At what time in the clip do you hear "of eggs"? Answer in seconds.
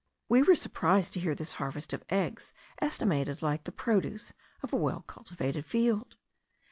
1.93-2.53